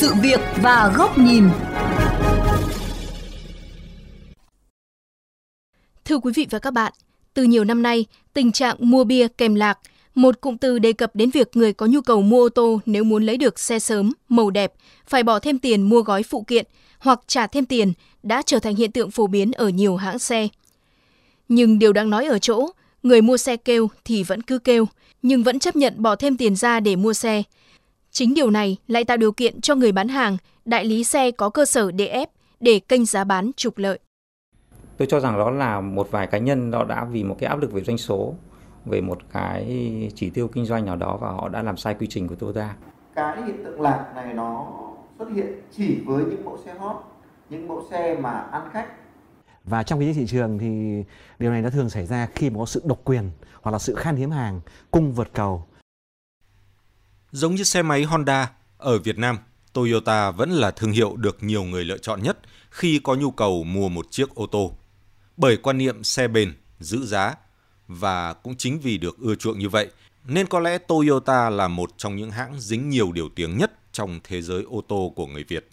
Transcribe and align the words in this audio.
sự 0.00 0.14
việc 0.22 0.40
và 0.62 0.92
góc 0.96 1.18
nhìn. 1.18 1.44
Thưa 6.04 6.18
quý 6.18 6.32
vị 6.34 6.46
và 6.50 6.58
các 6.58 6.70
bạn, 6.70 6.92
từ 7.34 7.42
nhiều 7.42 7.64
năm 7.64 7.82
nay, 7.82 8.06
tình 8.32 8.52
trạng 8.52 8.76
mua 8.78 9.04
bia 9.04 9.28
kèm 9.28 9.54
lạc, 9.54 9.78
một 10.14 10.40
cụm 10.40 10.56
từ 10.56 10.78
đề 10.78 10.92
cập 10.92 11.16
đến 11.16 11.30
việc 11.30 11.56
người 11.56 11.72
có 11.72 11.86
nhu 11.86 12.00
cầu 12.00 12.22
mua 12.22 12.42
ô 12.42 12.48
tô 12.48 12.80
nếu 12.86 13.04
muốn 13.04 13.26
lấy 13.26 13.36
được 13.36 13.58
xe 13.58 13.78
sớm, 13.78 14.12
màu 14.28 14.50
đẹp, 14.50 14.72
phải 15.06 15.22
bỏ 15.22 15.38
thêm 15.38 15.58
tiền 15.58 15.82
mua 15.82 16.02
gói 16.02 16.22
phụ 16.22 16.42
kiện 16.42 16.66
hoặc 16.98 17.20
trả 17.26 17.46
thêm 17.46 17.66
tiền 17.66 17.92
đã 18.22 18.42
trở 18.46 18.58
thành 18.58 18.76
hiện 18.76 18.92
tượng 18.92 19.10
phổ 19.10 19.26
biến 19.26 19.52
ở 19.52 19.68
nhiều 19.68 19.96
hãng 19.96 20.18
xe. 20.18 20.48
Nhưng 21.48 21.78
điều 21.78 21.92
đáng 21.92 22.10
nói 22.10 22.26
ở 22.26 22.38
chỗ, 22.38 22.70
người 23.02 23.22
mua 23.22 23.36
xe 23.36 23.56
kêu 23.56 23.88
thì 24.04 24.22
vẫn 24.22 24.42
cứ 24.42 24.58
kêu, 24.58 24.86
nhưng 25.22 25.42
vẫn 25.42 25.58
chấp 25.58 25.76
nhận 25.76 26.02
bỏ 26.02 26.16
thêm 26.16 26.36
tiền 26.36 26.56
ra 26.56 26.80
để 26.80 26.96
mua 26.96 27.12
xe. 27.12 27.42
Chính 28.10 28.34
điều 28.34 28.50
này 28.50 28.76
lại 28.86 29.04
tạo 29.04 29.16
điều 29.16 29.32
kiện 29.32 29.60
cho 29.60 29.74
người 29.74 29.92
bán 29.92 30.08
hàng, 30.08 30.36
đại 30.64 30.84
lý 30.84 31.04
xe 31.04 31.30
có 31.30 31.50
cơ 31.50 31.64
sở 31.64 31.90
để 31.90 32.06
ép 32.06 32.30
để 32.60 32.80
kênh 32.88 33.04
giá 33.04 33.24
bán 33.24 33.50
trục 33.56 33.78
lợi. 33.78 33.98
Tôi 34.96 35.08
cho 35.10 35.20
rằng 35.20 35.38
đó 35.38 35.50
là 35.50 35.80
một 35.80 36.10
vài 36.10 36.26
cá 36.26 36.38
nhân 36.38 36.70
đó 36.70 36.84
đã 36.84 37.04
vì 37.04 37.24
một 37.24 37.36
cái 37.38 37.48
áp 37.48 37.60
lực 37.60 37.72
về 37.72 37.82
doanh 37.84 37.98
số, 37.98 38.34
về 38.84 39.00
một 39.00 39.18
cái 39.32 40.10
chỉ 40.14 40.30
tiêu 40.30 40.48
kinh 40.48 40.66
doanh 40.66 40.84
nào 40.84 40.96
đó 40.96 41.18
và 41.20 41.30
họ 41.30 41.48
đã 41.48 41.62
làm 41.62 41.76
sai 41.76 41.94
quy 41.94 42.06
trình 42.06 42.28
của 42.28 42.34
Toyota. 42.34 42.74
Cái 43.14 43.42
hiện 43.46 43.64
tượng 43.64 43.80
lạc 43.80 44.12
này 44.14 44.34
nó 44.34 44.66
xuất 45.18 45.28
hiện 45.34 45.46
chỉ 45.76 45.98
với 46.06 46.24
những 46.24 46.44
mẫu 46.44 46.58
xe 46.64 46.74
hot, 46.74 46.96
những 47.50 47.68
mẫu 47.68 47.84
xe 47.90 48.16
mà 48.20 48.30
ăn 48.30 48.68
khách 48.72 48.88
và 49.64 49.82
trong 49.82 50.00
cái 50.00 50.12
thị 50.14 50.26
trường 50.26 50.58
thì 50.58 51.04
điều 51.38 51.50
này 51.50 51.62
nó 51.62 51.70
thường 51.70 51.90
xảy 51.90 52.06
ra 52.06 52.28
khi 52.34 52.50
mà 52.50 52.58
có 52.58 52.66
sự 52.66 52.82
độc 52.84 53.00
quyền 53.04 53.30
hoặc 53.62 53.72
là 53.72 53.78
sự 53.78 53.94
khan 53.94 54.16
hiếm 54.16 54.30
hàng, 54.30 54.60
cung 54.90 55.12
vượt 55.12 55.28
cầu. 55.32 55.64
Giống 57.32 57.54
như 57.54 57.64
xe 57.64 57.82
máy 57.82 58.02
Honda, 58.02 58.50
ở 58.78 58.98
Việt 58.98 59.18
Nam, 59.18 59.38
Toyota 59.72 60.30
vẫn 60.30 60.50
là 60.50 60.70
thương 60.70 60.92
hiệu 60.92 61.16
được 61.16 61.42
nhiều 61.42 61.64
người 61.64 61.84
lựa 61.84 61.98
chọn 61.98 62.22
nhất 62.22 62.38
khi 62.70 63.00
có 63.04 63.14
nhu 63.14 63.30
cầu 63.30 63.64
mua 63.64 63.88
một 63.88 64.06
chiếc 64.10 64.34
ô 64.34 64.46
tô. 64.46 64.72
Bởi 65.36 65.56
quan 65.56 65.78
niệm 65.78 66.04
xe 66.04 66.28
bền, 66.28 66.54
giữ 66.80 67.06
giá 67.06 67.34
và 67.88 68.32
cũng 68.32 68.56
chính 68.56 68.80
vì 68.80 68.98
được 68.98 69.18
ưa 69.18 69.34
chuộng 69.34 69.58
như 69.58 69.68
vậy 69.68 69.88
nên 70.24 70.46
có 70.46 70.60
lẽ 70.60 70.78
Toyota 70.78 71.50
là 71.50 71.68
một 71.68 71.90
trong 71.96 72.16
những 72.16 72.30
hãng 72.30 72.60
dính 72.60 72.88
nhiều 72.88 73.12
điều 73.12 73.28
tiếng 73.28 73.58
nhất 73.58 73.72
trong 73.92 74.20
thế 74.24 74.42
giới 74.42 74.62
ô 74.62 74.84
tô 74.88 75.12
của 75.16 75.26
người 75.26 75.44
Việt. 75.48 75.68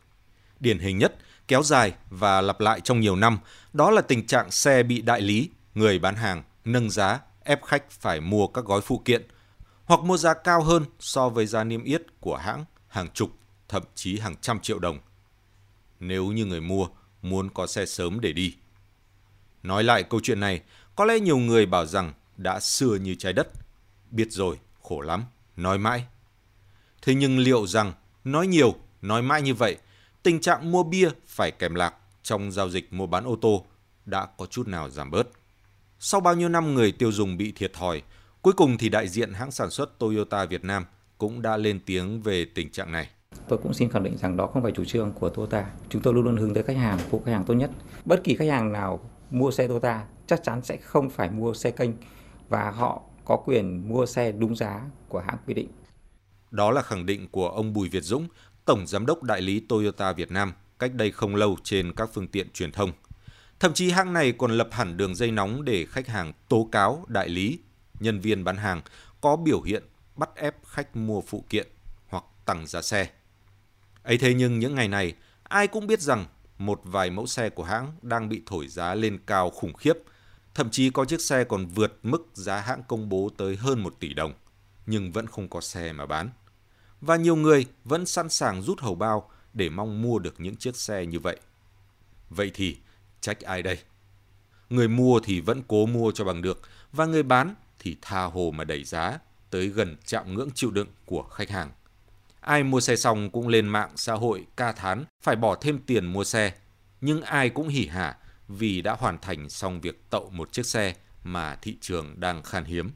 Điển 0.59 0.79
hình 0.79 0.97
nhất, 0.97 1.15
kéo 1.47 1.63
dài 1.63 1.93
và 2.09 2.41
lặp 2.41 2.59
lại 2.59 2.81
trong 2.81 2.99
nhiều 2.99 3.15
năm, 3.15 3.37
đó 3.73 3.91
là 3.91 4.01
tình 4.01 4.27
trạng 4.27 4.51
xe 4.51 4.83
bị 4.83 5.01
đại 5.01 5.21
lý, 5.21 5.49
người 5.75 5.99
bán 5.99 6.15
hàng 6.15 6.43
nâng 6.65 6.89
giá, 6.89 7.19
ép 7.43 7.63
khách 7.63 7.91
phải 7.91 8.21
mua 8.21 8.47
các 8.47 8.65
gói 8.65 8.81
phụ 8.81 9.01
kiện 9.05 9.27
hoặc 9.85 9.99
mua 9.99 10.17
giá 10.17 10.33
cao 10.33 10.63
hơn 10.63 10.83
so 10.99 11.29
với 11.29 11.45
giá 11.45 11.63
niêm 11.63 11.83
yết 11.83 12.01
của 12.19 12.37
hãng 12.37 12.65
hàng 12.87 13.07
chục, 13.13 13.29
thậm 13.67 13.83
chí 13.95 14.19
hàng 14.19 14.35
trăm 14.41 14.59
triệu 14.59 14.79
đồng. 14.79 14.99
Nếu 15.99 16.25
như 16.25 16.45
người 16.45 16.61
mua 16.61 16.87
muốn 17.21 17.49
có 17.49 17.67
xe 17.67 17.85
sớm 17.85 18.19
để 18.19 18.33
đi. 18.33 18.55
Nói 19.63 19.83
lại 19.83 20.03
câu 20.03 20.19
chuyện 20.23 20.39
này, 20.39 20.61
có 20.95 21.05
lẽ 21.05 21.19
nhiều 21.19 21.37
người 21.37 21.65
bảo 21.65 21.85
rằng 21.85 22.13
đã 22.37 22.59
xưa 22.59 22.95
như 22.95 23.15
trái 23.15 23.33
đất. 23.33 23.47
Biết 24.11 24.27
rồi, 24.31 24.59
khổ 24.81 25.01
lắm, 25.01 25.23
nói 25.55 25.77
mãi. 25.77 26.05
Thế 27.01 27.15
nhưng 27.15 27.39
liệu 27.39 27.67
rằng 27.67 27.93
nói 28.23 28.47
nhiều, 28.47 28.75
nói 29.01 29.21
mãi 29.21 29.41
như 29.41 29.53
vậy, 29.53 29.77
tình 30.23 30.41
trạng 30.41 30.71
mua 30.71 30.83
bia 30.83 31.09
phải 31.27 31.51
kèm 31.51 31.75
lạc 31.75 31.93
trong 32.23 32.51
giao 32.51 32.69
dịch 32.69 32.93
mua 32.93 33.05
bán 33.05 33.23
ô 33.23 33.35
tô 33.41 33.65
đã 34.05 34.27
có 34.37 34.45
chút 34.45 34.67
nào 34.67 34.89
giảm 34.89 35.11
bớt. 35.11 35.27
Sau 35.99 36.21
bao 36.21 36.35
nhiêu 36.35 36.49
năm 36.49 36.73
người 36.73 36.91
tiêu 36.91 37.11
dùng 37.11 37.37
bị 37.37 37.51
thiệt 37.51 37.73
thòi, 37.73 38.01
cuối 38.45 38.53
cùng 38.53 38.77
thì 38.77 38.89
đại 38.89 39.07
diện 39.07 39.33
hãng 39.33 39.51
sản 39.51 39.69
xuất 39.69 39.99
Toyota 39.99 40.45
Việt 40.45 40.63
Nam 40.63 40.85
cũng 41.17 41.41
đã 41.41 41.57
lên 41.57 41.79
tiếng 41.85 42.21
về 42.21 42.45
tình 42.45 42.71
trạng 42.71 42.91
này. 42.91 43.09
Tôi 43.47 43.59
cũng 43.63 43.73
xin 43.73 43.89
khẳng 43.89 44.03
định 44.03 44.17
rằng 44.17 44.37
đó 44.37 44.47
không 44.47 44.63
phải 44.63 44.71
chủ 44.71 44.85
trương 44.85 45.11
của 45.11 45.29
Toyota. 45.29 45.65
Chúng 45.89 46.01
tôi 46.01 46.13
luôn 46.13 46.25
luôn 46.25 46.37
hướng 46.37 46.53
tới 46.53 46.63
khách 46.63 46.77
hàng, 46.77 46.97
phục 46.97 47.25
khách 47.25 47.31
hàng 47.31 47.43
tốt 47.45 47.53
nhất. 47.53 47.71
Bất 48.05 48.23
kỳ 48.23 48.35
khách 48.35 48.49
hàng 48.49 48.71
nào 48.71 49.09
mua 49.31 49.51
xe 49.51 49.67
Toyota 49.67 50.05
chắc 50.27 50.43
chắn 50.43 50.61
sẽ 50.61 50.77
không 50.77 51.09
phải 51.09 51.29
mua 51.29 51.53
xe 51.53 51.71
kênh 51.71 51.89
và 52.49 52.71
họ 52.71 53.01
có 53.25 53.37
quyền 53.45 53.89
mua 53.89 54.05
xe 54.05 54.31
đúng 54.31 54.55
giá 54.55 54.81
của 55.09 55.19
hãng 55.19 55.37
quy 55.47 55.53
định. 55.53 55.67
Đó 56.51 56.71
là 56.71 56.81
khẳng 56.81 57.05
định 57.05 57.27
của 57.31 57.49
ông 57.49 57.73
Bùi 57.73 57.89
Việt 57.89 58.03
Dũng, 58.03 58.27
Tổng 58.65 58.87
Giám 58.87 59.05
đốc 59.05 59.23
Đại 59.23 59.41
lý 59.41 59.59
Toyota 59.59 60.13
Việt 60.13 60.31
Nam 60.31 60.53
cách 60.79 60.93
đây 60.93 61.11
không 61.11 61.35
lâu 61.35 61.57
trên 61.63 61.93
các 61.95 62.09
phương 62.13 62.27
tiện 62.27 62.49
truyền 62.53 62.71
thông. 62.71 62.91
Thậm 63.59 63.73
chí 63.73 63.89
hãng 63.89 64.13
này 64.13 64.31
còn 64.31 64.51
lập 64.51 64.67
hẳn 64.71 64.97
đường 64.97 65.15
dây 65.15 65.31
nóng 65.31 65.65
để 65.65 65.85
khách 65.85 66.07
hàng 66.07 66.33
tố 66.49 66.69
cáo 66.71 67.05
đại 67.07 67.29
lý, 67.29 67.59
nhân 67.99 68.19
viên 68.19 68.43
bán 68.43 68.57
hàng 68.57 68.81
có 69.21 69.35
biểu 69.35 69.61
hiện 69.61 69.83
bắt 70.15 70.29
ép 70.35 70.55
khách 70.65 70.95
mua 70.95 71.21
phụ 71.21 71.45
kiện 71.49 71.67
hoặc 72.07 72.23
tăng 72.45 72.67
giá 72.67 72.81
xe. 72.81 73.09
ấy 74.03 74.17
thế 74.17 74.33
nhưng 74.33 74.59
những 74.59 74.75
ngày 74.75 74.87
này, 74.87 75.15
ai 75.43 75.67
cũng 75.67 75.87
biết 75.87 76.01
rằng 76.01 76.25
một 76.57 76.81
vài 76.83 77.09
mẫu 77.09 77.27
xe 77.27 77.49
của 77.49 77.63
hãng 77.63 77.93
đang 78.01 78.29
bị 78.29 78.41
thổi 78.45 78.67
giá 78.67 78.95
lên 78.95 79.19
cao 79.25 79.49
khủng 79.49 79.73
khiếp, 79.73 79.93
thậm 80.53 80.69
chí 80.69 80.89
có 80.89 81.05
chiếc 81.05 81.21
xe 81.21 81.43
còn 81.43 81.65
vượt 81.65 81.99
mức 82.03 82.27
giá 82.33 82.59
hãng 82.59 82.83
công 82.87 83.09
bố 83.09 83.29
tới 83.37 83.55
hơn 83.55 83.83
1 83.83 83.95
tỷ 83.99 84.13
đồng, 84.13 84.33
nhưng 84.85 85.11
vẫn 85.11 85.27
không 85.27 85.49
có 85.49 85.61
xe 85.61 85.93
mà 85.93 86.05
bán. 86.05 86.29
Và 87.01 87.15
nhiều 87.15 87.35
người 87.35 87.65
vẫn 87.83 88.05
sẵn 88.05 88.29
sàng 88.29 88.61
rút 88.61 88.79
hầu 88.79 88.95
bao 88.95 89.29
để 89.53 89.69
mong 89.69 90.01
mua 90.01 90.19
được 90.19 90.35
những 90.37 90.55
chiếc 90.55 90.75
xe 90.75 91.05
như 91.05 91.19
vậy. 91.19 91.39
Vậy 92.29 92.51
thì 92.53 92.77
trách 93.21 93.41
ai 93.41 93.61
đây? 93.61 93.77
Người 94.69 94.87
mua 94.87 95.19
thì 95.19 95.41
vẫn 95.41 95.61
cố 95.67 95.85
mua 95.85 96.11
cho 96.11 96.25
bằng 96.25 96.41
được 96.41 96.61
và 96.91 97.05
người 97.05 97.23
bán 97.23 97.55
thì 97.85 97.95
tha 98.01 98.23
hồ 98.23 98.51
mà 98.55 98.63
đẩy 98.63 98.83
giá 98.83 99.19
tới 99.49 99.67
gần 99.67 99.97
chạm 100.05 100.33
ngưỡng 100.33 100.49
chịu 100.55 100.71
đựng 100.71 100.87
của 101.05 101.23
khách 101.23 101.49
hàng. 101.49 101.71
Ai 102.39 102.63
mua 102.63 102.79
xe 102.79 102.95
xong 102.95 103.29
cũng 103.29 103.47
lên 103.47 103.67
mạng 103.67 103.89
xã 103.95 104.13
hội 104.13 104.45
ca 104.57 104.71
thán 104.71 105.05
phải 105.23 105.35
bỏ 105.35 105.55
thêm 105.55 105.79
tiền 105.85 106.05
mua 106.05 106.23
xe, 106.23 106.53
nhưng 107.01 107.21
ai 107.21 107.49
cũng 107.49 107.67
hỉ 107.67 107.85
hả 107.85 108.17
vì 108.47 108.81
đã 108.81 108.95
hoàn 108.99 109.17
thành 109.21 109.49
xong 109.49 109.81
việc 109.81 110.09
tậu 110.09 110.29
một 110.29 110.51
chiếc 110.51 110.65
xe 110.65 110.95
mà 111.23 111.55
thị 111.55 111.77
trường 111.81 112.19
đang 112.19 112.43
khan 112.43 112.63
hiếm. 112.63 112.91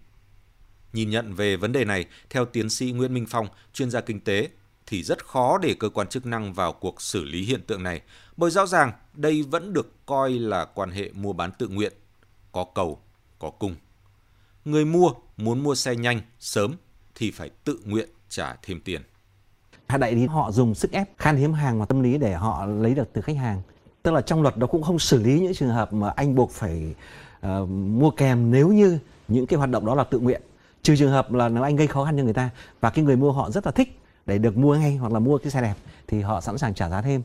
Nhìn 0.94 1.10
nhận 1.10 1.34
về 1.34 1.56
vấn 1.56 1.72
đề 1.72 1.86
này, 1.86 2.06
theo 2.30 2.46
tiến 2.46 2.70
sĩ 2.70 2.92
Nguyễn 2.92 3.14
Minh 3.14 3.26
Phong, 3.30 3.48
chuyên 3.74 3.92
gia 3.92 4.02
kinh 4.02 4.20
tế, 4.20 4.50
thì 4.86 5.04
rất 5.04 5.26
khó 5.26 5.58
để 5.58 5.76
cơ 5.80 5.90
quan 5.90 6.08
chức 6.08 6.26
năng 6.26 6.54
vào 6.54 6.74
cuộc 6.74 7.02
xử 7.02 7.24
lý 7.24 7.44
hiện 7.44 7.62
tượng 7.62 7.84
này, 7.84 8.02
bởi 8.38 8.52
rõ 8.52 8.66
ràng 8.66 8.92
đây 9.14 9.44
vẫn 9.44 9.74
được 9.74 10.06
coi 10.06 10.32
là 10.32 10.66
quan 10.66 10.92
hệ 10.92 11.12
mua 11.14 11.34
bán 11.34 11.52
tự 11.52 11.68
nguyện, 11.68 11.94
có 12.52 12.66
cầu, 12.76 13.02
có 13.40 13.50
cung. 13.50 13.76
Người 14.66 14.86
mua 14.86 15.12
muốn 15.38 15.64
mua 15.64 15.76
xe 15.76 15.96
nhanh, 15.96 16.22
sớm 16.40 16.76
thì 17.16 17.32
phải 17.32 17.50
tự 17.64 17.80
nguyện 17.86 18.10
trả 18.30 18.56
thêm 18.64 18.80
tiền. 18.86 19.02
Đại 20.00 20.12
lý 20.12 20.26
họ 20.26 20.52
dùng 20.52 20.76
sức 20.76 20.92
ép 20.92 21.18
khan 21.18 21.36
hiếm 21.36 21.54
hàng 21.54 21.80
và 21.80 21.86
tâm 21.86 22.04
lý 22.04 22.18
để 22.18 22.34
họ 22.34 22.66
lấy 22.66 22.94
được 22.94 23.10
từ 23.14 23.22
khách 23.22 23.38
hàng. 23.38 23.62
Tức 24.04 24.12
là 24.12 24.22
trong 24.22 24.42
luật 24.42 24.58
nó 24.58 24.68
cũng 24.68 24.84
không 24.84 25.00
xử 25.00 25.24
lý 25.24 25.40
những 25.40 25.54
trường 25.54 25.70
hợp 25.70 25.94
mà 25.94 26.10
anh 26.10 26.36
buộc 26.36 26.52
phải 26.52 26.96
uh, 27.46 27.70
mua 27.70 28.12
kèm 28.12 28.52
nếu 28.52 28.68
như 28.68 29.00
những 29.28 29.48
cái 29.48 29.58
hoạt 29.58 29.70
động 29.70 29.86
đó 29.86 29.96
là 29.96 30.04
tự 30.04 30.20
nguyện. 30.20 30.42
Trừ 30.82 30.96
trường 30.96 31.12
hợp 31.12 31.32
là 31.32 31.50
nếu 31.50 31.64
anh 31.64 31.76
gây 31.76 31.88
khó 31.88 32.06
khăn 32.06 32.18
cho 32.18 32.24
người 32.24 32.34
ta 32.34 32.50
và 32.82 32.90
cái 32.90 33.06
người 33.06 33.16
mua 33.16 33.32
họ 33.32 33.52
rất 33.52 33.66
là 33.66 33.72
thích 33.72 34.00
để 34.26 34.38
được 34.38 34.58
mua 34.58 34.76
ngay 34.76 34.96
hoặc 34.96 35.14
là 35.14 35.20
mua 35.20 35.38
cái 35.38 35.52
xe 35.52 35.62
đẹp 35.62 35.76
thì 36.08 36.22
họ 36.22 36.42
sẵn 36.42 36.58
sàng 36.58 36.74
trả 36.74 36.90
giá 36.90 37.02
thêm. 37.02 37.22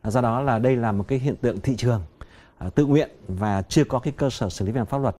À, 0.00 0.10
do 0.10 0.20
đó 0.20 0.40
là 0.40 0.58
đây 0.58 0.76
là 0.76 0.92
một 0.92 1.04
cái 1.08 1.18
hiện 1.18 1.36
tượng 1.36 1.60
thị 1.60 1.76
trường 1.76 2.02
uh, 2.66 2.74
tự 2.74 2.86
nguyện 2.86 3.10
và 3.28 3.62
chưa 3.62 3.84
có 3.84 3.98
cái 3.98 4.12
cơ 4.16 4.30
sở 4.30 4.48
xử 4.50 4.66
lý 4.66 4.72
về 4.72 4.84
pháp 4.84 4.98
luật. 4.98 5.16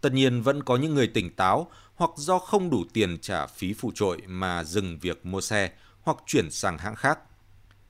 Tất 0.00 0.12
nhiên 0.12 0.42
vẫn 0.42 0.62
có 0.62 0.76
những 0.76 0.94
người 0.94 1.06
tỉnh 1.06 1.34
táo 1.34 1.70
hoặc 1.94 2.10
do 2.16 2.38
không 2.38 2.70
đủ 2.70 2.84
tiền 2.92 3.18
trả 3.20 3.46
phí 3.46 3.74
phụ 3.74 3.92
trội 3.94 4.22
mà 4.26 4.64
dừng 4.64 4.98
việc 4.98 5.26
mua 5.26 5.40
xe 5.40 5.70
hoặc 6.02 6.16
chuyển 6.26 6.50
sang 6.50 6.78
hãng 6.78 6.96
khác. 6.96 7.18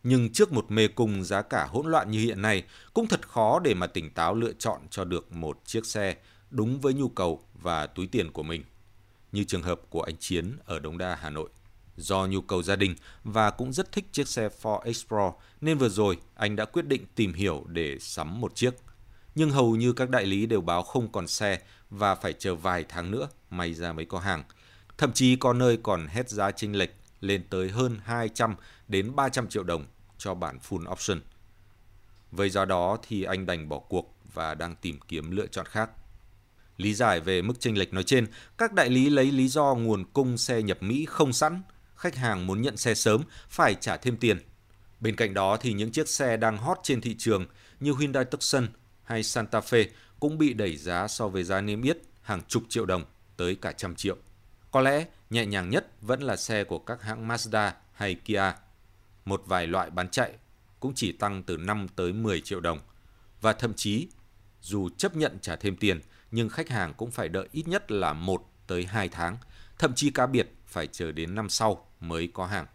Nhưng 0.03 0.33
trước 0.33 0.53
một 0.53 0.71
mê 0.71 0.89
cung 0.89 1.25
giá 1.25 1.43
cả 1.43 1.67
hỗn 1.71 1.87
loạn 1.87 2.11
như 2.11 2.19
hiện 2.19 2.43
nay, 2.43 2.63
cũng 2.95 3.07
thật 3.07 3.29
khó 3.29 3.59
để 3.59 3.75
mà 3.75 3.87
tỉnh 3.87 4.11
táo 4.11 4.35
lựa 4.35 4.53
chọn 4.59 4.81
cho 4.91 5.05
được 5.05 5.33
một 5.33 5.59
chiếc 5.65 5.87
xe 5.87 6.17
đúng 6.51 6.81
với 6.81 6.95
nhu 6.95 7.09
cầu 7.09 7.43
và 7.55 7.87
túi 7.87 8.07
tiền 8.07 8.33
của 8.33 8.43
mình. 8.43 8.65
Như 9.33 9.45
trường 9.45 9.63
hợp 9.63 9.81
của 9.91 10.03
anh 10.03 10.17
Chiến 10.17 10.59
ở 10.65 10.79
Đống 10.79 10.99
Đa, 10.99 11.19
Hà 11.21 11.31
Nội. 11.31 11.49
Do 11.97 12.27
nhu 12.27 12.41
cầu 12.41 12.63
gia 12.63 12.77
đình 12.77 12.95
và 13.25 13.51
cũng 13.51 13.73
rất 13.73 13.93
thích 13.93 14.05
chiếc 14.13 14.29
xe 14.29 14.49
Ford 14.63 14.81
Explorer 14.81 15.33
nên 15.61 15.79
vừa 15.79 15.89
rồi 15.89 16.19
anh 16.35 16.57
đã 16.57 16.65
quyết 16.65 16.87
định 16.87 17.07
tìm 17.15 17.33
hiểu 17.33 17.65
để 17.69 17.99
sắm 18.01 18.41
một 18.41 18.55
chiếc. 18.55 18.75
Nhưng 19.35 19.51
hầu 19.51 19.77
như 19.77 19.93
các 19.93 20.11
đại 20.11 20.27
lý 20.27 20.47
đều 20.47 20.61
báo 20.61 20.83
không 20.83 21.13
còn 21.13 21.27
xe 21.27 21.61
và 21.91 22.15
phải 22.15 22.33
chờ 22.33 22.55
vài 22.55 22.85
tháng 22.89 23.11
nữa 23.11 23.29
may 23.51 23.75
ra 23.75 23.93
mới 23.93 24.05
có 24.05 24.19
hàng. 24.19 24.45
Thậm 24.99 25.13
chí 25.13 25.37
có 25.37 25.53
nơi 25.53 25.79
còn 25.83 26.07
hết 26.07 26.31
giá 26.31 26.51
chênh 26.51 26.79
lệch 26.79 26.91
lên 27.21 27.45
tới 27.51 27.71
hơn 27.71 27.99
200 28.05 28.55
đến 28.89 29.17
300 29.17 29.49
triệu 29.49 29.63
đồng 29.63 29.87
cho 30.19 30.35
bản 30.35 30.59
full 30.69 30.93
option. 30.93 31.21
Với 32.31 32.51
do 32.51 32.65
đó 32.65 32.99
thì 33.09 33.23
anh 33.23 33.47
đành 33.47 33.69
bỏ 33.69 33.79
cuộc 33.79 34.15
và 34.35 34.55
đang 34.55 34.77
tìm 34.77 34.99
kiếm 35.09 35.31
lựa 35.31 35.47
chọn 35.47 35.67
khác. 35.67 35.91
Lý 36.77 36.95
giải 36.95 37.21
về 37.21 37.43
mức 37.43 37.61
chênh 37.61 37.79
lệch 37.79 37.93
nói 37.93 38.05
trên, 38.05 38.27
các 38.59 38.73
đại 38.73 38.91
lý 38.91 39.11
lấy 39.11 39.33
lý 39.33 39.49
do 39.49 39.75
nguồn 39.75 40.05
cung 40.05 40.39
xe 40.39 40.63
nhập 40.63 40.83
Mỹ 40.83 41.07
không 41.09 41.33
sẵn, 41.33 41.63
khách 41.97 42.17
hàng 42.17 42.47
muốn 42.47 42.63
nhận 42.63 42.77
xe 42.77 42.95
sớm 42.95 43.23
phải 43.49 43.75
trả 43.75 43.97
thêm 43.97 44.17
tiền. 44.17 44.39
Bên 45.01 45.17
cạnh 45.17 45.35
đó 45.35 45.57
thì 45.57 45.73
những 45.73 45.93
chiếc 45.93 46.09
xe 46.09 46.37
đang 46.37 46.57
hot 46.57 46.79
trên 46.83 47.01
thị 47.01 47.15
trường 47.19 47.47
như 47.81 47.95
Hyundai 47.99 48.25
Tucson 48.25 48.69
hay 49.05 49.23
Santa 49.23 49.61
Fe 49.61 49.87
cũng 50.21 50.39
bị 50.39 50.55
đẩy 50.55 50.77
giá 50.77 51.09
so 51.09 51.29
với 51.29 51.45
giá 51.45 51.61
niêm 51.61 51.83
yết 51.83 51.99
hàng 52.23 52.43
chục 52.49 52.63
triệu 52.69 52.87
đồng 52.87 53.05
tới 53.37 53.55
cả 53.55 53.73
trăm 53.73 53.95
triệu. 53.95 54.17
Có 54.71 54.81
lẽ 54.81 55.07
nhẹ 55.31 55.47
nhàng 55.47 55.71
nhất 55.71 55.87
vẫn 56.01 56.23
là 56.23 56.37
xe 56.37 56.65
của 56.65 56.79
các 56.79 57.03
hãng 57.03 57.29
Mazda 57.29 57.71
hay 57.93 58.15
Kia. 58.15 58.53
một 59.25 59.43
vài 59.47 59.67
loại 59.67 59.91
bán 59.91 60.09
chạy 60.09 60.33
cũng 60.81 60.93
chỉ 60.95 61.13
tăng 61.13 61.43
từ 61.43 61.57
5 61.57 61.87
tới 61.97 62.13
10 62.13 62.41
triệu 62.41 62.61
đồng. 62.61 62.79
Và 63.41 63.53
thậm 63.53 63.75
chí, 63.75 64.09
dù 64.63 64.89
chấp 64.89 65.17
nhận 65.17 65.39
trả 65.43 65.57
thêm 65.57 65.77
tiền, 65.77 66.01
nhưng 66.31 66.49
khách 66.49 66.69
hàng 66.69 66.95
cũng 66.97 67.11
phải 67.11 67.29
đợi 67.29 67.49
ít 67.53 67.69
nhất 67.69 67.91
là 67.91 68.13
1 68.13 68.51
tới 68.67 68.85
2 68.85 69.09
tháng, 69.09 69.37
thậm 69.79 69.95
chí 69.95 70.11
cá 70.11 70.27
biệt 70.27 70.49
phải 70.67 70.87
chờ 70.87 71.13
đến 71.13 71.35
năm 71.35 71.49
sau 71.49 71.87
mới 72.01 72.29
có 72.33 72.47
hàng. 72.47 72.67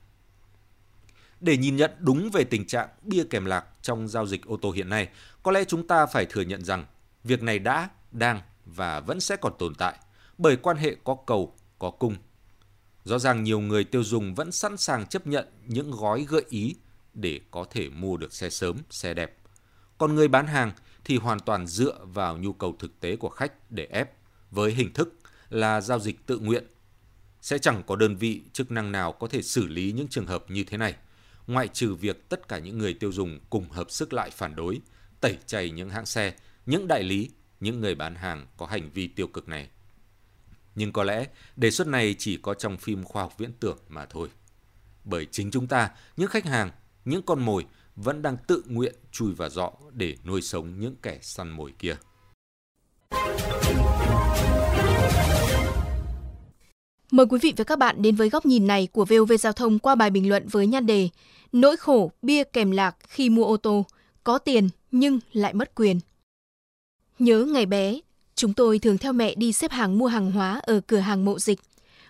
Để 1.41 1.57
nhìn 1.57 1.75
nhận 1.75 1.91
đúng 1.99 2.29
về 2.33 2.43
tình 2.43 2.67
trạng 2.67 2.89
bia 3.01 3.23
kèm 3.29 3.45
lạc 3.45 3.65
trong 3.81 4.07
giao 4.07 4.25
dịch 4.25 4.45
ô 4.45 4.57
tô 4.57 4.71
hiện 4.71 4.89
nay, 4.89 5.09
có 5.43 5.51
lẽ 5.51 5.63
chúng 5.63 5.87
ta 5.87 6.05
phải 6.05 6.25
thừa 6.25 6.41
nhận 6.41 6.65
rằng 6.65 6.85
việc 7.23 7.43
này 7.43 7.59
đã, 7.59 7.89
đang 8.11 8.41
và 8.65 8.99
vẫn 8.99 9.19
sẽ 9.19 9.35
còn 9.35 9.53
tồn 9.59 9.75
tại 9.75 9.97
bởi 10.37 10.55
quan 10.55 10.77
hệ 10.77 10.95
có 11.03 11.17
cầu, 11.27 11.55
có 11.79 11.91
cung. 11.91 12.15
Rõ 13.03 13.19
ràng 13.19 13.43
nhiều 13.43 13.59
người 13.59 13.83
tiêu 13.83 14.03
dùng 14.03 14.35
vẫn 14.35 14.51
sẵn 14.51 14.77
sàng 14.77 15.07
chấp 15.07 15.27
nhận 15.27 15.47
những 15.65 15.91
gói 15.91 16.25
gợi 16.29 16.45
ý 16.49 16.75
để 17.13 17.39
có 17.51 17.65
thể 17.71 17.89
mua 17.89 18.17
được 18.17 18.33
xe 18.33 18.49
sớm, 18.49 18.77
xe 18.89 19.13
đẹp. 19.13 19.37
Còn 19.97 20.15
người 20.15 20.27
bán 20.27 20.47
hàng 20.47 20.71
thì 21.05 21.17
hoàn 21.17 21.39
toàn 21.39 21.67
dựa 21.67 21.99
vào 22.03 22.37
nhu 22.37 22.53
cầu 22.53 22.75
thực 22.79 22.99
tế 22.99 23.15
của 23.15 23.29
khách 23.29 23.71
để 23.71 23.87
ép 23.91 24.11
với 24.51 24.71
hình 24.71 24.93
thức 24.93 25.13
là 25.49 25.81
giao 25.81 25.99
dịch 25.99 26.25
tự 26.25 26.39
nguyện. 26.39 26.63
Sẽ 27.41 27.57
chẳng 27.57 27.83
có 27.87 27.95
đơn 27.95 28.15
vị 28.15 28.41
chức 28.53 28.71
năng 28.71 28.91
nào 28.91 29.11
có 29.11 29.27
thể 29.27 29.41
xử 29.41 29.67
lý 29.67 29.91
những 29.91 30.07
trường 30.07 30.27
hợp 30.27 30.45
như 30.51 30.63
thế 30.63 30.77
này, 30.77 30.95
ngoại 31.47 31.67
trừ 31.67 31.93
việc 31.93 32.29
tất 32.29 32.47
cả 32.47 32.59
những 32.59 32.77
người 32.77 32.93
tiêu 32.93 33.11
dùng 33.11 33.39
cùng 33.49 33.69
hợp 33.69 33.91
sức 33.91 34.13
lại 34.13 34.29
phản 34.29 34.55
đối, 34.55 34.81
tẩy 35.21 35.37
chay 35.45 35.69
những 35.69 35.89
hãng 35.89 36.05
xe, 36.05 36.33
những 36.65 36.87
đại 36.87 37.03
lý, 37.03 37.29
những 37.59 37.81
người 37.81 37.95
bán 37.95 38.15
hàng 38.15 38.47
có 38.57 38.65
hành 38.65 38.89
vi 38.93 39.07
tiêu 39.07 39.27
cực 39.27 39.47
này. 39.49 39.69
Nhưng 40.75 40.91
có 40.93 41.03
lẽ 41.03 41.25
đề 41.55 41.71
xuất 41.71 41.87
này 41.87 42.15
chỉ 42.17 42.37
có 42.37 42.53
trong 42.53 42.77
phim 42.77 43.03
khoa 43.03 43.23
học 43.23 43.37
viễn 43.37 43.53
tưởng 43.59 43.77
mà 43.87 44.05
thôi. 44.05 44.29
Bởi 45.03 45.27
chính 45.31 45.51
chúng 45.51 45.67
ta, 45.67 45.91
những 46.17 46.29
khách 46.29 46.45
hàng, 46.45 46.71
những 47.05 47.21
con 47.21 47.45
mồi 47.45 47.65
vẫn 47.95 48.21
đang 48.21 48.37
tự 48.47 48.63
nguyện 48.67 48.95
chui 49.11 49.33
vào 49.33 49.49
dọ 49.49 49.71
để 49.91 50.17
nuôi 50.25 50.41
sống 50.41 50.79
những 50.79 50.95
kẻ 51.01 51.19
săn 51.21 51.49
mồi 51.49 51.73
kia. 51.79 51.95
Mời 57.11 57.25
quý 57.25 57.39
vị 57.41 57.53
và 57.57 57.63
các 57.63 57.79
bạn 57.79 58.01
đến 58.01 58.15
với 58.15 58.29
góc 58.29 58.45
nhìn 58.45 58.67
này 58.67 58.87
của 58.91 59.05
VOV 59.05 59.33
Giao 59.39 59.53
thông 59.53 59.79
qua 59.79 59.95
bài 59.95 60.09
bình 60.09 60.29
luận 60.29 60.47
với 60.47 60.67
nhan 60.67 60.85
đề 60.85 61.09
Nỗi 61.51 61.77
khổ 61.77 62.11
bia 62.21 62.43
kèm 62.43 62.71
lạc 62.71 62.95
khi 63.07 63.29
mua 63.29 63.45
ô 63.45 63.57
tô, 63.57 63.85
có 64.23 64.37
tiền 64.37 64.69
nhưng 64.91 65.19
lại 65.33 65.53
mất 65.53 65.75
quyền. 65.75 65.99
Nhớ 67.19 67.45
ngày 67.45 67.65
bé, 67.65 67.99
chúng 68.35 68.53
tôi 68.53 68.79
thường 68.79 68.97
theo 68.97 69.13
mẹ 69.13 69.35
đi 69.35 69.53
xếp 69.53 69.71
hàng 69.71 69.97
mua 69.97 70.07
hàng 70.07 70.31
hóa 70.31 70.59
ở 70.63 70.81
cửa 70.87 70.97
hàng 70.97 71.25
mộ 71.25 71.39
dịch 71.39 71.59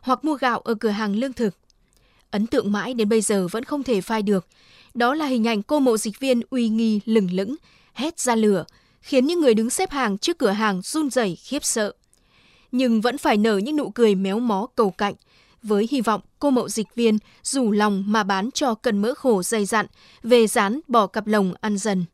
hoặc 0.01 0.25
mua 0.25 0.35
gạo 0.35 0.59
ở 0.59 0.73
cửa 0.73 0.89
hàng 0.89 1.15
lương 1.15 1.33
thực. 1.33 1.55
Ấn 2.31 2.47
tượng 2.47 2.71
mãi 2.71 2.93
đến 2.93 3.09
bây 3.09 3.21
giờ 3.21 3.47
vẫn 3.51 3.63
không 3.63 3.83
thể 3.83 4.01
phai 4.01 4.21
được. 4.21 4.47
Đó 4.93 5.13
là 5.13 5.25
hình 5.25 5.47
ảnh 5.47 5.63
cô 5.63 5.79
mộ 5.79 5.97
dịch 5.97 6.19
viên 6.19 6.41
uy 6.49 6.69
nghi 6.69 6.99
lừng 7.05 7.31
lững, 7.31 7.55
hét 7.93 8.19
ra 8.19 8.35
lửa, 8.35 8.65
khiến 9.01 9.27
những 9.27 9.41
người 9.41 9.53
đứng 9.53 9.69
xếp 9.69 9.91
hàng 9.91 10.17
trước 10.17 10.37
cửa 10.37 10.49
hàng 10.49 10.81
run 10.81 11.09
rẩy 11.09 11.35
khiếp 11.35 11.63
sợ 11.63 11.93
nhưng 12.73 13.01
vẫn 13.01 13.17
phải 13.17 13.37
nở 13.37 13.57
những 13.57 13.75
nụ 13.75 13.89
cười 13.89 14.15
méo 14.15 14.39
mó 14.39 14.67
cầu 14.75 14.91
cạnh, 14.91 15.13
với 15.63 15.87
hy 15.91 16.01
vọng 16.01 16.21
cô 16.39 16.49
mậu 16.49 16.69
dịch 16.69 16.95
viên 16.95 17.17
rủ 17.43 17.71
lòng 17.71 18.03
mà 18.07 18.23
bán 18.23 18.51
cho 18.51 18.75
cần 18.75 19.01
mỡ 19.01 19.13
khổ 19.13 19.43
dày 19.43 19.65
dặn, 19.65 19.85
về 20.23 20.47
rán 20.47 20.79
bỏ 20.87 21.07
cặp 21.07 21.27
lồng 21.27 21.53
ăn 21.61 21.77
dần. 21.77 22.05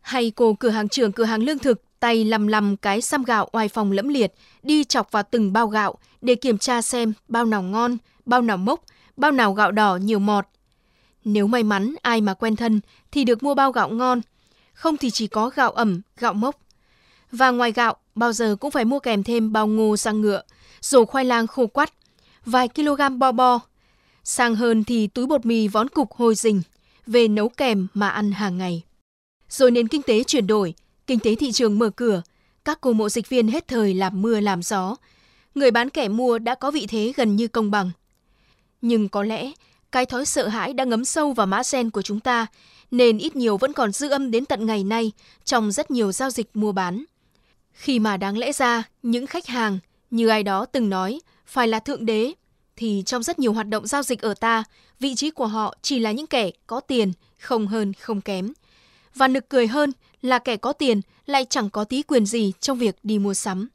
Hay 0.00 0.30
cô 0.30 0.54
cửa 0.54 0.70
hàng 0.70 0.88
trưởng 0.88 1.12
cửa 1.12 1.24
hàng 1.24 1.42
lương 1.42 1.58
thực 1.58 1.82
tay 2.00 2.24
lầm 2.24 2.46
lầm 2.46 2.76
cái 2.76 3.00
xăm 3.00 3.24
gạo 3.24 3.48
oai 3.52 3.68
phòng 3.68 3.92
lẫm 3.92 4.08
liệt, 4.08 4.34
đi 4.62 4.84
chọc 4.84 5.12
vào 5.12 5.22
từng 5.22 5.52
bao 5.52 5.68
gạo 5.68 5.94
để 6.20 6.34
kiểm 6.34 6.58
tra 6.58 6.82
xem 6.82 7.12
bao 7.28 7.44
nào 7.44 7.62
ngon, 7.62 7.96
bao 8.26 8.42
nào 8.42 8.56
mốc, 8.56 8.84
bao 9.16 9.32
nào 9.32 9.52
gạo 9.52 9.72
đỏ 9.72 9.96
nhiều 9.96 10.18
mọt. 10.18 10.46
Nếu 11.24 11.46
may 11.46 11.62
mắn 11.62 11.94
ai 12.02 12.20
mà 12.20 12.34
quen 12.34 12.56
thân 12.56 12.80
thì 13.12 13.24
được 13.24 13.42
mua 13.42 13.54
bao 13.54 13.72
gạo 13.72 13.90
ngon, 13.90 14.20
không 14.72 14.96
thì 14.96 15.10
chỉ 15.10 15.26
có 15.26 15.50
gạo 15.54 15.70
ẩm, 15.70 16.00
gạo 16.18 16.34
mốc. 16.34 16.56
Và 17.32 17.50
ngoài 17.50 17.72
gạo, 17.72 17.96
bao 18.14 18.32
giờ 18.32 18.56
cũng 18.60 18.70
phải 18.70 18.84
mua 18.84 18.98
kèm 18.98 19.22
thêm 19.22 19.52
bao 19.52 19.66
ngô 19.66 19.96
sang 19.96 20.20
ngựa, 20.20 20.42
rổ 20.80 21.04
khoai 21.04 21.24
lang 21.24 21.46
khô 21.46 21.66
quắt, 21.66 21.92
vài 22.46 22.68
kg 22.68 23.18
bo 23.18 23.32
bo. 23.32 23.60
Sang 24.24 24.54
hơn 24.54 24.84
thì 24.84 25.06
túi 25.06 25.26
bột 25.26 25.46
mì 25.46 25.68
vón 25.68 25.88
cục 25.88 26.12
hồi 26.12 26.34
rình, 26.34 26.62
về 27.06 27.28
nấu 27.28 27.48
kèm 27.48 27.86
mà 27.94 28.08
ăn 28.08 28.32
hàng 28.32 28.58
ngày. 28.58 28.82
Rồi 29.50 29.70
nền 29.70 29.88
kinh 29.88 30.02
tế 30.02 30.22
chuyển 30.24 30.46
đổi, 30.46 30.74
kinh 31.06 31.18
tế 31.18 31.34
thị 31.34 31.52
trường 31.52 31.78
mở 31.78 31.90
cửa, 31.90 32.22
các 32.64 32.78
cô 32.80 32.92
mộ 32.92 33.08
dịch 33.08 33.28
viên 33.28 33.48
hết 33.48 33.68
thời 33.68 33.94
làm 33.94 34.22
mưa 34.22 34.40
làm 34.40 34.62
gió. 34.62 34.96
Người 35.54 35.70
bán 35.70 35.90
kẻ 35.90 36.08
mua 36.08 36.38
đã 36.38 36.54
có 36.54 36.70
vị 36.70 36.86
thế 36.86 37.12
gần 37.16 37.36
như 37.36 37.48
công 37.48 37.70
bằng. 37.70 37.90
Nhưng 38.82 39.08
có 39.08 39.22
lẽ 39.22 39.52
cái 39.92 40.06
thói 40.06 40.26
sợ 40.26 40.48
hãi 40.48 40.72
đã 40.72 40.84
ngấm 40.84 41.04
sâu 41.04 41.32
vào 41.32 41.46
mã 41.46 41.62
sen 41.62 41.90
của 41.90 42.02
chúng 42.02 42.20
ta, 42.20 42.46
nên 42.90 43.18
ít 43.18 43.36
nhiều 43.36 43.56
vẫn 43.56 43.72
còn 43.72 43.92
dư 43.92 44.08
âm 44.08 44.30
đến 44.30 44.44
tận 44.44 44.66
ngày 44.66 44.84
nay 44.84 45.12
trong 45.44 45.72
rất 45.72 45.90
nhiều 45.90 46.12
giao 46.12 46.30
dịch 46.30 46.50
mua 46.54 46.72
bán. 46.72 47.04
Khi 47.72 47.98
mà 47.98 48.16
đáng 48.16 48.38
lẽ 48.38 48.52
ra, 48.52 48.82
những 49.02 49.26
khách 49.26 49.46
hàng, 49.46 49.78
như 50.10 50.28
ai 50.28 50.42
đó 50.42 50.66
từng 50.66 50.90
nói, 50.90 51.20
phải 51.46 51.68
là 51.68 51.80
thượng 51.80 52.06
đế, 52.06 52.32
thì 52.76 53.02
trong 53.06 53.22
rất 53.22 53.38
nhiều 53.38 53.52
hoạt 53.52 53.68
động 53.68 53.86
giao 53.86 54.02
dịch 54.02 54.20
ở 54.20 54.34
ta, 54.34 54.64
vị 55.00 55.14
trí 55.14 55.30
của 55.30 55.46
họ 55.46 55.74
chỉ 55.82 55.98
là 55.98 56.12
những 56.12 56.26
kẻ 56.26 56.50
có 56.66 56.80
tiền, 56.80 57.12
không 57.38 57.66
hơn 57.66 57.92
không 57.92 58.20
kém. 58.20 58.52
Và 59.14 59.28
nực 59.28 59.48
cười 59.48 59.66
hơn 59.66 59.92
là 60.22 60.38
kẻ 60.38 60.56
có 60.56 60.72
tiền 60.72 61.00
lại 61.26 61.46
chẳng 61.50 61.70
có 61.70 61.84
tí 61.84 62.02
quyền 62.02 62.26
gì 62.26 62.52
trong 62.60 62.78
việc 62.78 62.96
đi 63.02 63.18
mua 63.18 63.34
sắm. 63.34 63.68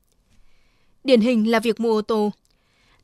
Điển 1.04 1.22
hình 1.22 1.52
là 1.52 1.60
việc 1.60 1.80
mua 1.80 1.98
ô 1.98 2.02
tô. 2.02 2.32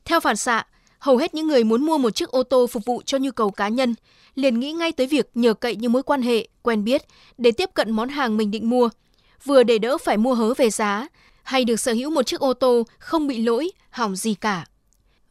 Theo 0.04 0.20
phản 0.20 0.36
xạ, 0.36 0.66
hầu 0.98 1.16
hết 1.16 1.34
những 1.34 1.48
người 1.48 1.64
muốn 1.64 1.86
mua 1.86 1.98
một 1.98 2.10
chiếc 2.10 2.30
ô 2.30 2.42
tô 2.42 2.66
phục 2.66 2.84
vụ 2.84 3.02
cho 3.06 3.18
nhu 3.18 3.30
cầu 3.30 3.50
cá 3.50 3.68
nhân 3.68 3.94
liền 4.34 4.60
nghĩ 4.60 4.72
ngay 4.72 4.92
tới 4.92 5.06
việc 5.06 5.30
nhờ 5.34 5.54
cậy 5.54 5.76
những 5.76 5.92
mối 5.92 6.02
quan 6.02 6.22
hệ, 6.22 6.48
quen 6.62 6.84
biết 6.84 7.02
để 7.38 7.52
tiếp 7.52 7.70
cận 7.74 7.90
món 7.90 8.08
hàng 8.08 8.36
mình 8.36 8.50
định 8.50 8.70
mua– 8.70 8.88
vừa 9.44 9.62
để 9.62 9.78
đỡ 9.78 9.98
phải 9.98 10.16
mua 10.16 10.34
hớ 10.34 10.54
về 10.54 10.70
giá, 10.70 11.08
hay 11.42 11.64
được 11.64 11.80
sở 11.80 11.92
hữu 11.92 12.10
một 12.10 12.26
chiếc 12.26 12.40
ô 12.40 12.52
tô 12.52 12.86
không 12.98 13.26
bị 13.26 13.42
lỗi, 13.42 13.70
hỏng 13.90 14.16
gì 14.16 14.34
cả. 14.34 14.64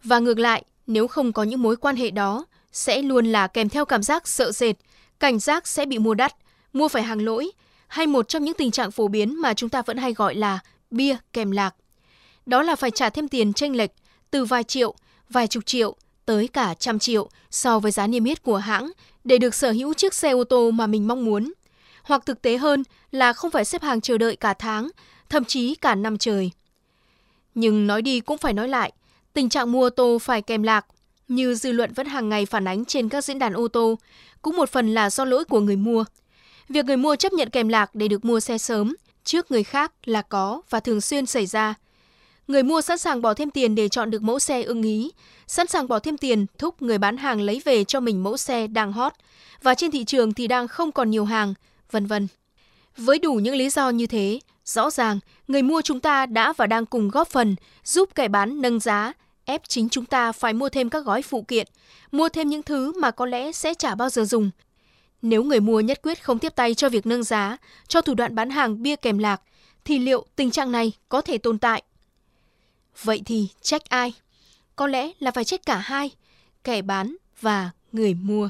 Và 0.03 0.19
ngược 0.19 0.39
lại, 0.39 0.63
nếu 0.88 1.07
không 1.07 1.33
có 1.33 1.44
những 1.44 1.62
mối 1.62 1.75
quan 1.75 1.95
hệ 1.95 2.12
đó, 2.12 2.45
sẽ 2.71 3.01
luôn 3.01 3.25
là 3.25 3.48
kèm 3.48 3.69
theo 3.69 3.86
cảm 3.86 4.03
giác 4.03 4.27
sợ 4.27 4.51
sệt, 4.51 4.75
cảnh 5.19 5.39
giác 5.39 5.68
sẽ 5.68 5.86
bị 5.86 6.00
mua 6.00 6.13
đắt, 6.13 6.36
mua 6.73 6.88
phải 6.88 7.03
hàng 7.03 7.25
lỗi, 7.25 7.51
hay 7.88 8.07
một 8.07 8.27
trong 8.27 8.44
những 8.44 8.53
tình 8.53 8.71
trạng 8.71 8.91
phổ 8.91 9.07
biến 9.07 9.41
mà 9.41 9.53
chúng 9.53 9.69
ta 9.69 9.81
vẫn 9.81 9.97
hay 9.97 10.13
gọi 10.13 10.35
là 10.35 10.59
bia 10.91 11.15
kèm 11.33 11.51
lạc. 11.51 11.75
Đó 12.45 12.62
là 12.62 12.75
phải 12.75 12.91
trả 12.91 13.09
thêm 13.09 13.27
tiền 13.27 13.53
tranh 13.53 13.75
lệch 13.75 13.91
từ 14.31 14.45
vài 14.45 14.63
triệu, 14.63 14.95
vài 15.29 15.47
chục 15.47 15.65
triệu 15.65 15.96
tới 16.25 16.48
cả 16.48 16.74
trăm 16.74 17.00
triệu 17.00 17.29
so 17.51 17.79
với 17.79 17.91
giá 17.91 18.07
niêm 18.07 18.24
yết 18.24 18.43
của 18.43 18.57
hãng 18.57 18.91
để 19.24 19.38
được 19.38 19.55
sở 19.55 19.72
hữu 19.72 19.93
chiếc 19.93 20.13
xe 20.13 20.31
ô 20.31 20.43
tô 20.43 20.72
mà 20.72 20.88
mình 20.88 21.07
mong 21.07 21.25
muốn 21.25 21.53
hoặc 22.03 22.25
thực 22.25 22.41
tế 22.41 22.57
hơn 22.57 22.84
là 23.12 23.34
không 23.34 23.51
phải 23.51 23.65
xếp 23.65 23.81
hàng 23.81 24.01
chờ 24.01 24.17
đợi 24.17 24.36
cả 24.36 24.53
tháng, 24.53 24.89
thậm 25.29 25.46
chí 25.46 25.75
cả 25.75 25.96
năm 25.96 26.17
trời. 26.17 26.51
Nhưng 27.55 27.88
nói 27.88 28.01
đi 28.01 28.19
cũng 28.19 28.38
phải 28.38 28.53
nói 28.53 28.67
lại, 28.67 28.91
tình 29.34 29.50
trạng 29.50 29.72
mua 29.72 29.86
ô 29.86 29.89
tô 29.89 30.17
phải 30.22 30.41
kèm 30.41 30.63
lạc, 30.63 30.86
như 31.27 31.55
dư 31.55 31.72
luận 31.72 31.93
vẫn 31.93 32.07
hàng 32.07 32.29
ngày 32.29 32.46
phản 32.46 32.67
ánh 32.67 32.86
trên 32.86 33.10
các 33.10 33.25
diễn 33.25 33.39
đàn 33.39 33.53
ô 33.53 33.67
tô, 33.67 34.00
cũng 34.41 34.55
một 34.55 34.69
phần 34.69 34.93
là 34.93 35.10
do 35.10 35.25
lỗi 35.25 35.46
của 35.46 35.60
người 35.60 35.75
mua. 35.75 36.03
Việc 36.72 36.86
người 36.86 36.98
mua 36.98 37.16
chấp 37.16 37.34
nhận 37.34 37.50
kèm 37.50 37.68
lạc 37.68 37.96
để 37.96 38.08
được 38.08 38.25
mua 38.25 38.40
xe 38.40 38.58
sớm 38.58 38.96
trước 39.24 39.51
người 39.51 39.63
khác 39.63 39.92
là 40.06 40.22
có 40.22 40.62
và 40.70 40.80
thường 40.80 41.01
xuyên 41.01 41.25
xảy 41.25 41.46
ra. 41.46 41.74
Người 42.48 42.63
mua 42.63 42.82
sẵn 42.82 42.98
sàng 42.98 43.22
bỏ 43.22 43.34
thêm 43.34 43.50
tiền 43.50 43.75
để 43.75 43.90
chọn 43.90 44.12
được 44.12 44.22
mẫu 44.22 44.40
xe 44.40 44.63
ưng 44.63 44.84
ý, 44.84 45.12
sẵn 45.48 45.68
sàng 45.68 45.88
bỏ 45.88 46.00
thêm 46.00 46.18
tiền 46.18 46.46
thúc 46.58 46.82
người 46.82 46.98
bán 46.98 47.18
hàng 47.18 47.42
lấy 47.42 47.62
về 47.66 47.84
cho 47.84 48.00
mình 48.00 48.24
mẫu 48.24 48.38
xe 48.38 48.68
đang 48.68 48.94
hot 48.94 49.13
và 49.62 49.75
trên 49.75 49.92
thị 49.92 50.04
trường 50.04 50.34
thì 50.34 50.48
đang 50.48 50.68
không 50.68 50.92
còn 50.92 51.12
nhiều 51.12 51.25
hàng, 51.25 51.54
vân 51.92 52.06
vân. 52.06 52.28
Với 52.98 53.20
đủ 53.20 53.34
những 53.34 53.56
lý 53.56 53.70
do 53.70 53.90
như 53.90 54.08
thế, 54.08 54.40
rõ 54.66 54.90
ràng 54.90 55.20
người 55.48 55.62
mua 55.62 55.82
chúng 55.82 56.00
ta 56.00 56.25
đã 56.25 56.54
và 56.54 56.68
đang 56.68 56.86
cùng 56.86 57.10
góp 57.10 57.28
phần 57.28 57.56
giúp 57.84 58.10
kẻ 58.16 58.28
bán 58.28 58.62
nâng 58.62 58.80
giá, 58.80 59.13
ép 59.46 59.62
chính 59.68 59.90
chúng 59.90 60.06
ta 60.06 60.32
phải 60.32 60.54
mua 60.54 60.70
thêm 60.70 60.90
các 60.90 61.06
gói 61.06 61.22
phụ 61.22 61.42
kiện, 61.42 61.68
mua 62.12 62.30
thêm 62.30 62.50
những 62.50 62.63
thứ 62.63 62.94
mà 63.00 63.12
có 63.12 63.25
lẽ 63.25 63.51
sẽ 63.51 63.74
chả 63.74 63.96
bao 63.96 64.10
giờ 64.10 64.24
dùng. 64.25 64.51
Nếu 65.22 65.44
người 65.44 65.60
mua 65.60 65.80
nhất 65.80 66.00
quyết 66.04 66.24
không 66.24 66.40
tiếp 66.40 66.56
tay 66.56 66.74
cho 66.74 66.90
việc 66.90 67.06
nâng 67.06 67.24
giá, 67.24 67.58
cho 67.88 68.01
thủ 68.01 68.13
đoạn 68.13 68.36
bán 68.36 68.50
hàng 68.50 68.84
bia 68.84 68.96
kèm 68.96 69.18
lạc, 69.18 69.42
thì 69.86 70.00
liệu 70.00 70.25
tình 70.36 70.51
trạng 70.51 70.72
này 70.72 70.92
có 71.10 71.22
thể 71.22 71.38
tồn 71.38 71.60
tại? 71.60 71.84
Vậy 73.04 73.22
thì 73.25 73.48
trách 73.62 73.86
ai? 73.90 74.13
Có 74.75 74.88
lẽ 74.88 75.12
là 75.20 75.32
phải 75.32 75.44
trách 75.44 75.66
cả 75.66 75.78
hai, 75.78 76.12
kẻ 76.63 76.82
bán 76.82 77.16
và 77.42 77.70
người 77.92 78.13
mua. 78.13 78.50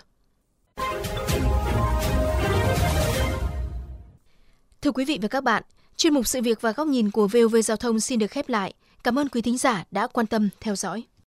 Thưa 4.82 4.92
quý 4.92 5.06
vị 5.06 5.20
và 5.22 5.28
các 5.28 5.44
bạn, 5.44 5.63
chuyên 5.98 6.13
mục 6.13 6.28
sự 6.28 6.42
việc 6.42 6.62
và 6.62 6.72
góc 6.72 6.88
nhìn 6.88 7.12
của 7.12 7.28
VOV 7.28 7.56
Giao 7.63 7.78
thông 7.78 8.00
xin 8.00 8.20
được 8.20 8.32
khép 8.32 8.50
lại. 8.50 8.74
Cảm 9.04 9.20
ơn 9.20 9.30
quý 9.30 9.42
thính 9.42 9.58
giả 9.58 9.84
đã 9.92 10.08
quan 10.08 10.28
tâm 10.28 10.50
theo 10.60 10.75
dõi. 10.75 11.04